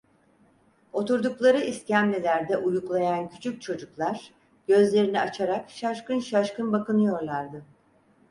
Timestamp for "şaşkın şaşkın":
5.69-6.71